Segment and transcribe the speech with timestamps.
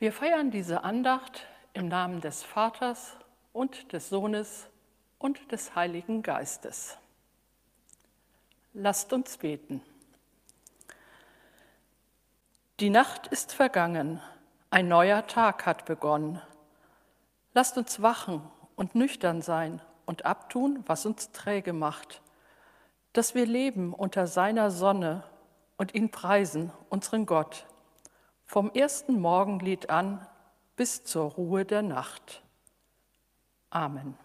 [0.00, 3.18] Wir feiern diese Andacht im Namen des Vaters
[3.52, 4.66] und des Sohnes
[5.18, 6.96] und des Heiligen Geistes.
[8.72, 9.82] Lasst uns beten.
[12.80, 14.22] Die Nacht ist vergangen,
[14.70, 16.40] ein neuer Tag hat begonnen.
[17.52, 18.40] Lasst uns wachen
[18.76, 22.22] und nüchtern sein und abtun, was uns träge macht,
[23.12, 25.24] dass wir leben unter seiner Sonne
[25.76, 27.66] und ihn preisen, unseren Gott,
[28.50, 30.26] vom ersten Morgenlied an
[30.74, 32.42] bis zur Ruhe der Nacht.
[33.70, 34.18] Amen.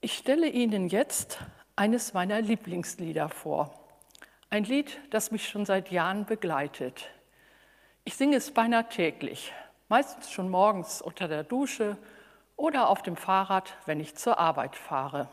[0.00, 1.40] Ich stelle Ihnen jetzt
[1.74, 3.74] eines meiner Lieblingslieder vor.
[4.50, 7.10] Ein Lied, das mich schon seit Jahren begleitet.
[8.04, 9.52] Ich singe es beinahe täglich,
[9.88, 11.96] meistens schon morgens unter der Dusche
[12.54, 15.28] oder auf dem Fahrrad, wenn ich zur Arbeit fahre.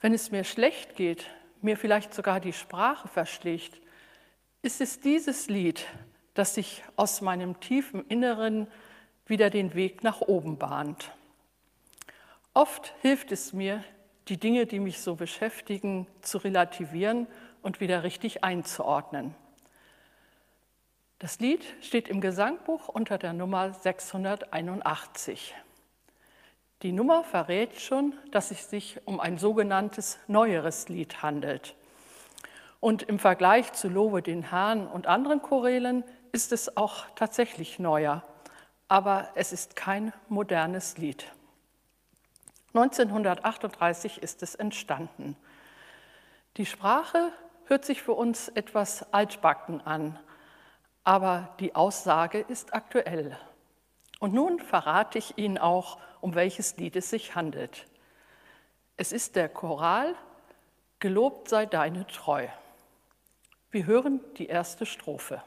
[0.00, 1.26] Wenn es mir schlecht geht,
[1.60, 3.82] mir vielleicht sogar die Sprache verschlägt,
[4.66, 5.86] ist es dieses Lied,
[6.34, 8.66] das sich aus meinem tiefen Inneren
[9.24, 11.12] wieder den Weg nach oben bahnt.
[12.52, 13.84] Oft hilft es mir,
[14.26, 17.28] die Dinge, die mich so beschäftigen, zu relativieren
[17.62, 19.36] und wieder richtig einzuordnen.
[21.20, 25.54] Das Lied steht im Gesangbuch unter der Nummer 681.
[26.82, 31.76] Die Nummer verrät schon, dass es sich um ein sogenanntes neueres Lied handelt.
[32.86, 38.22] Und im Vergleich zu Lobe den Herrn und anderen Chorälen ist es auch tatsächlich neuer,
[38.86, 41.26] aber es ist kein modernes Lied.
[42.74, 45.36] 1938 ist es entstanden.
[46.58, 47.32] Die Sprache
[47.64, 50.16] hört sich für uns etwas altbacken an,
[51.02, 53.36] aber die Aussage ist aktuell.
[54.20, 57.88] Und nun verrate ich Ihnen auch, um welches Lied es sich handelt.
[58.96, 60.14] Es ist der Choral
[61.00, 62.46] Gelobt sei deine Treu.
[63.70, 65.42] Wir hören die erste Strophe.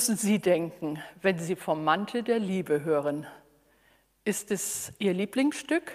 [0.00, 3.26] Müssen Sie denken, wenn Sie vom Mantel der Liebe hören?
[4.24, 5.92] Ist es Ihr Lieblingsstück,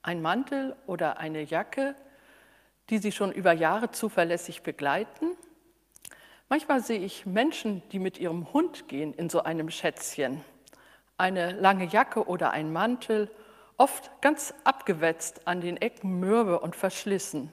[0.00, 1.96] ein Mantel oder eine Jacke,
[2.88, 5.36] die Sie schon über Jahre zuverlässig begleiten?
[6.48, 10.44] Manchmal sehe ich Menschen, die mit ihrem Hund gehen in so einem Schätzchen.
[11.16, 13.28] Eine lange Jacke oder ein Mantel,
[13.76, 17.52] oft ganz abgewetzt an den Ecken mürbe und verschlissen.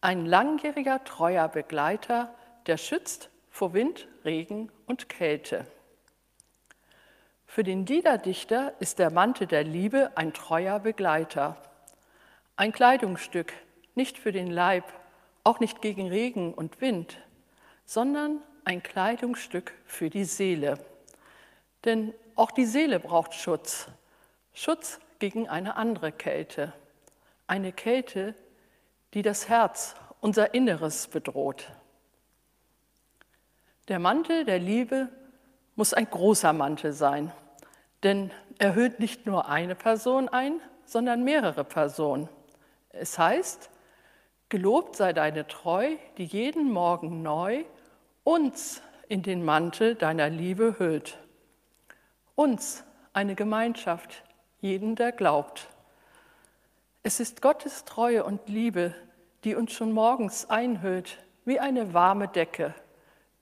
[0.00, 2.34] Ein langjähriger, treuer Begleiter,
[2.66, 5.66] der schützt vor Wind, Regen und Kälte.
[7.46, 11.62] Für den Liederdichter ist der Mantel der Liebe ein treuer Begleiter,
[12.56, 13.52] ein Kleidungsstück,
[13.94, 14.84] nicht für den Leib,
[15.44, 17.18] auch nicht gegen Regen und Wind,
[17.84, 20.78] sondern ein Kleidungsstück für die Seele.
[21.84, 23.88] Denn auch die Seele braucht Schutz,
[24.54, 26.72] Schutz gegen eine andere Kälte,
[27.46, 28.34] eine Kälte,
[29.12, 31.70] die das Herz, unser Inneres bedroht.
[33.88, 35.08] Der Mantel der Liebe
[35.74, 37.32] muss ein großer Mantel sein,
[38.04, 42.28] denn er hüllt nicht nur eine Person ein, sondern mehrere Personen.
[42.90, 43.70] Es heißt,
[44.48, 47.64] gelobt sei deine Treu, die jeden Morgen neu
[48.22, 51.18] uns in den Mantel deiner Liebe hüllt.
[52.36, 54.22] Uns, eine Gemeinschaft,
[54.60, 55.68] jeden, der glaubt.
[57.02, 58.94] Es ist Gottes Treue und Liebe,
[59.42, 62.76] die uns schon morgens einhüllt wie eine warme Decke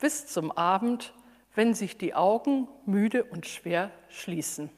[0.01, 1.13] bis zum Abend,
[1.55, 4.71] wenn sich die Augen müde und schwer schließen.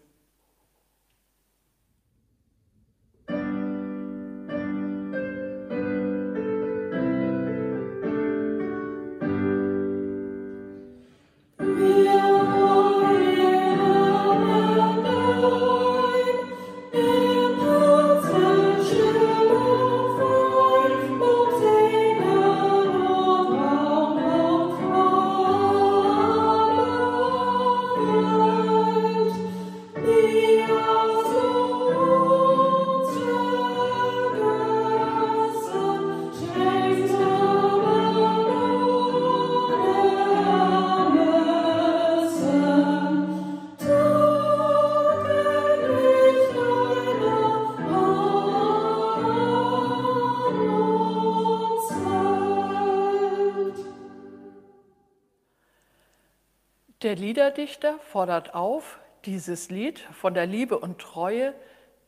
[57.13, 61.53] Der Liederdichter fordert auf, dieses Lied von der Liebe und Treue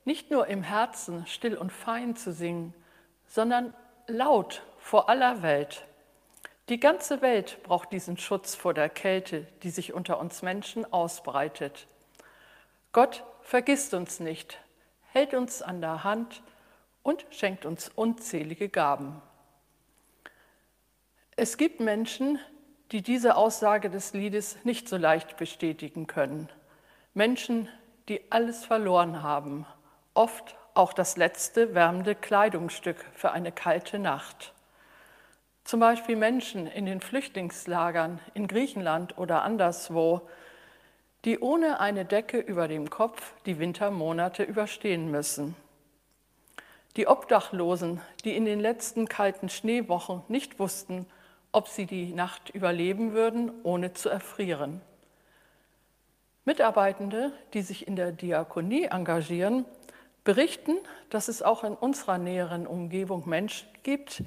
[0.07, 2.73] nicht nur im Herzen still und fein zu singen,
[3.27, 3.75] sondern
[4.07, 5.85] laut vor aller Welt.
[6.71, 11.87] Die ganze Welt braucht diesen Schutz vor der Kälte, die sich unter uns Menschen ausbreitet.
[12.93, 14.59] Gott vergisst uns nicht,
[15.13, 16.43] hält uns an der Hand
[17.03, 19.21] und schenkt uns unzählige Gaben.
[21.37, 22.39] Es gibt Menschen,
[22.95, 26.49] die diese Aussage des Liedes nicht so leicht bestätigen können.
[27.13, 27.69] Menschen,
[28.09, 29.67] die alles verloren haben,
[30.15, 34.53] oft auch das letzte wärmende Kleidungsstück für eine kalte Nacht.
[35.65, 40.29] Zum Beispiel Menschen in den Flüchtlingslagern in Griechenland oder anderswo,
[41.25, 45.57] die ohne eine Decke über dem Kopf die Wintermonate überstehen müssen.
[46.97, 51.07] Die Obdachlosen, die in den letzten kalten Schneewochen nicht wussten,
[51.55, 54.81] ob sie die Nacht überleben würden, ohne zu erfrieren.
[56.45, 59.65] Mitarbeitende, die sich in der Diakonie engagieren,
[60.25, 60.77] berichten,
[61.11, 64.23] dass es auch in unserer näheren Umgebung Menschen gibt,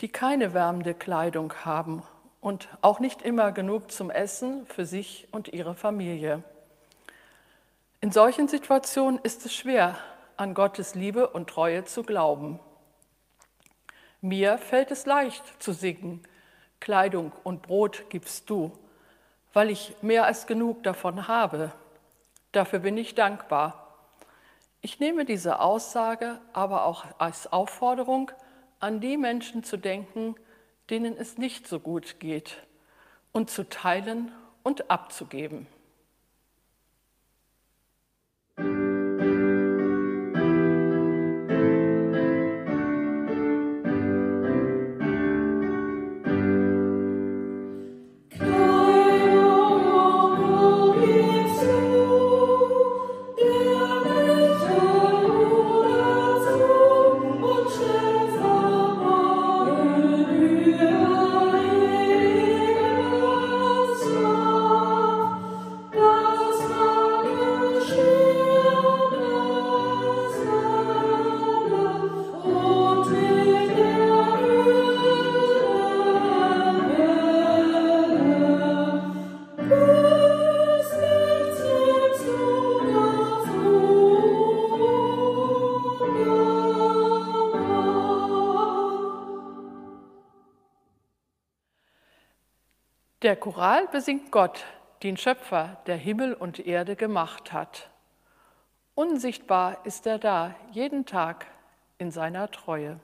[0.00, 2.02] die keine wärmende Kleidung haben
[2.40, 6.42] und auch nicht immer genug zum Essen für sich und ihre Familie.
[8.00, 9.98] In solchen Situationen ist es schwer,
[10.36, 12.60] an Gottes Liebe und Treue zu glauben.
[14.22, 16.22] Mir fällt es leicht zu singen,
[16.80, 18.72] Kleidung und Brot gibst du,
[19.52, 21.72] weil ich mehr als genug davon habe.
[22.52, 23.96] Dafür bin ich dankbar.
[24.80, 28.30] Ich nehme diese Aussage aber auch als Aufforderung,
[28.80, 30.34] an die Menschen zu denken,
[30.88, 32.56] denen es nicht so gut geht,
[33.32, 34.32] und zu teilen
[34.62, 35.66] und abzugeben.
[93.30, 94.64] Der Choral besingt Gott,
[95.04, 97.88] den Schöpfer, der Himmel und Erde gemacht hat.
[98.96, 101.46] Unsichtbar ist er da, jeden Tag
[101.98, 102.98] in seiner Treue.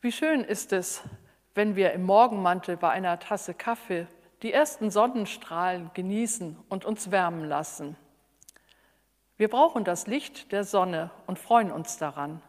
[0.00, 1.02] Wie schön ist es,
[1.52, 4.06] wenn wir im Morgenmantel bei einer Tasse Kaffee
[4.42, 7.96] die ersten Sonnenstrahlen genießen und uns wärmen lassen.
[9.36, 12.40] Wir brauchen das Licht der Sonne und freuen uns daran.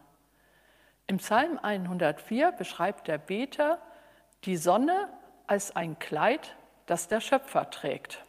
[1.08, 3.82] Im Psalm 104 beschreibt der Beter
[4.44, 5.08] die Sonne
[5.52, 6.56] als ein Kleid,
[6.86, 8.24] das der Schöpfer trägt.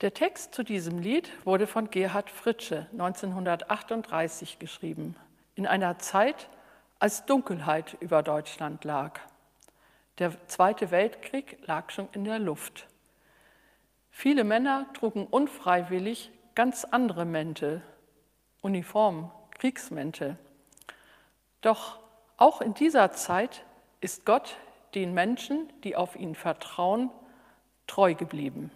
[0.00, 5.16] Der Text zu diesem Lied wurde von Gerhard Fritsche 1938 geschrieben,
[5.56, 6.48] in einer Zeit,
[7.00, 9.18] als Dunkelheit über Deutschland lag.
[10.18, 12.86] Der Zweite Weltkrieg lag schon in der Luft.
[14.12, 17.82] Viele Männer trugen unfreiwillig ganz andere Mäntel,
[18.62, 20.38] Uniformen, Kriegsmäntel.
[21.60, 21.98] Doch
[22.36, 23.64] auch in dieser Zeit
[24.00, 24.56] ist Gott
[24.94, 27.10] den Menschen, die auf ihn vertrauen,
[27.86, 28.70] treu geblieben.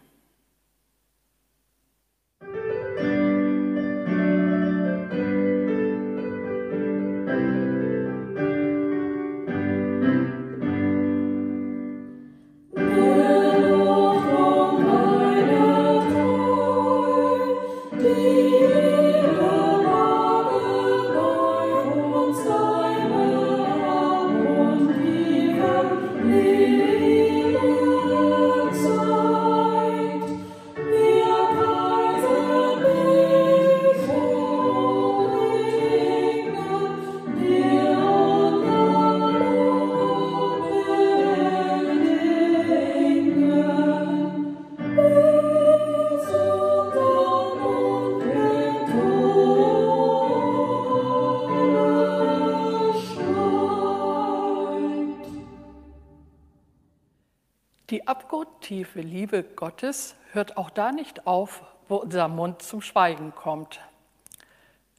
[57.90, 63.80] Die abgrundtiefe Liebe Gottes hört auch da nicht auf, wo unser Mund zum Schweigen kommt.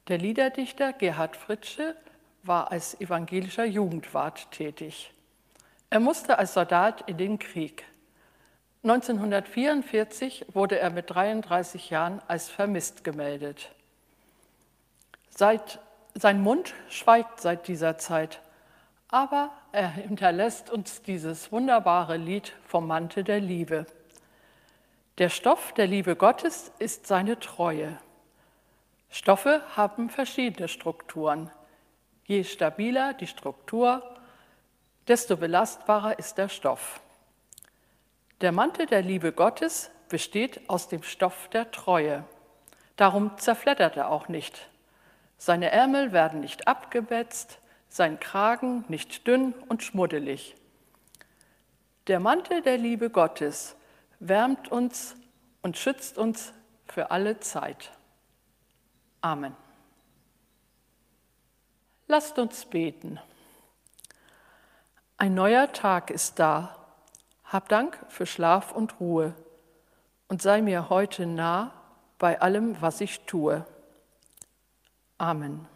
[0.08, 1.96] Der Liederdichter Gerhard Fritsche
[2.42, 5.14] war als evangelischer Jugendwart tätig.
[5.88, 7.86] Er musste als Soldat in den Krieg.
[8.82, 13.70] 1944 wurde er mit 33 Jahren als vermisst gemeldet.
[15.30, 15.78] Seit,
[16.14, 18.42] sein Mund schweigt seit dieser Zeit,
[19.12, 23.86] aber er hinterlässt uns dieses wunderbare Lied vom Mantel der Liebe.
[25.18, 27.98] Der Stoff der Liebe Gottes ist seine Treue.
[29.10, 31.50] Stoffe haben verschiedene Strukturen.
[32.24, 34.02] Je stabiler die Struktur,
[35.06, 37.02] desto belastbarer ist der Stoff.
[38.40, 42.24] Der Mantel der Liebe Gottes besteht aus dem Stoff der Treue.
[42.96, 44.70] Darum zerfleddert er auch nicht.
[45.36, 47.58] Seine Ärmel werden nicht abgewetzt,
[47.92, 50.56] sein Kragen nicht dünn und schmuddelig.
[52.06, 53.76] Der Mantel der Liebe Gottes
[54.18, 55.14] wärmt uns
[55.60, 56.54] und schützt uns
[56.86, 57.92] für alle Zeit.
[59.20, 59.54] Amen.
[62.08, 63.20] Lasst uns beten.
[65.18, 66.76] Ein neuer Tag ist da.
[67.44, 69.34] Hab Dank für Schlaf und Ruhe
[70.28, 71.74] und sei mir heute nah
[72.18, 73.66] bei allem, was ich tue.
[75.18, 75.68] Amen.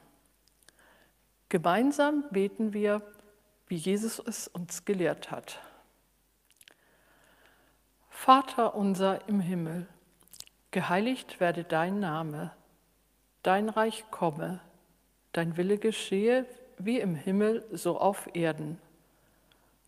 [1.48, 3.02] Gemeinsam beten wir,
[3.68, 5.60] wie Jesus es uns gelehrt hat.
[8.10, 9.86] Vater unser im Himmel,
[10.70, 12.52] geheiligt werde dein Name,
[13.42, 14.60] dein Reich komme,
[15.32, 16.46] dein Wille geschehe
[16.78, 18.78] wie im Himmel so auf Erden.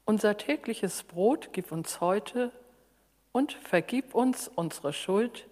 [0.05, 2.53] Unser tägliches Brot gib uns heute
[3.33, 5.47] und vergib uns unsere Schuld,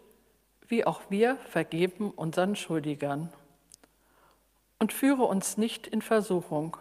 [0.66, 3.32] wie auch wir vergeben unseren Schuldigern.
[4.78, 6.76] Und führe uns nicht in Versuchung,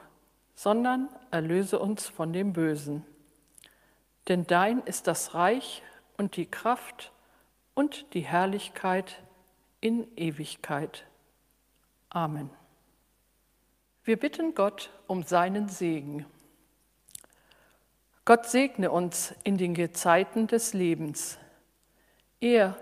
[0.53, 3.05] sondern erlöse uns von dem Bösen.
[4.27, 5.83] Denn dein ist das Reich
[6.17, 7.11] und die Kraft
[7.73, 9.21] und die Herrlichkeit
[9.81, 11.05] in Ewigkeit.
[12.09, 12.49] Amen.
[14.03, 16.25] Wir bitten Gott um seinen Segen.
[18.23, 21.37] Gott segne uns in den Gezeiten des Lebens.
[22.39, 22.79] Er,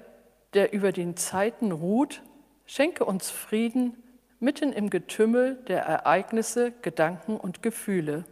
[0.53, 2.21] der über den Zeiten ruht,
[2.65, 4.02] schenke uns Frieden
[4.43, 8.25] mitten im Getümmel der Ereignisse, Gedanken und Gefühle.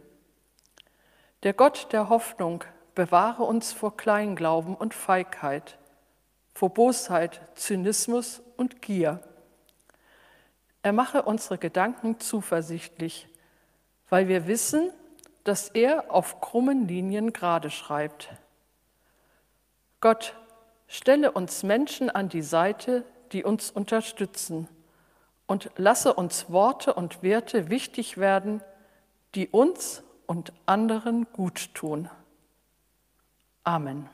[1.42, 2.64] Der Gott der Hoffnung
[2.94, 5.78] bewahre uns vor Kleinglauben und Feigheit,
[6.54, 9.20] vor Bosheit, Zynismus und Gier.
[10.82, 13.26] Er mache unsere Gedanken zuversichtlich,
[14.10, 14.92] weil wir wissen,
[15.44, 18.28] dass er auf krummen Linien gerade schreibt.
[20.00, 20.36] Gott,
[20.88, 24.68] stelle uns Menschen an die Seite, die uns unterstützen,
[25.52, 28.62] und lasse uns Worte und Werte wichtig werden,
[29.34, 32.08] die uns und anderen gut tun.
[33.62, 34.08] Amen.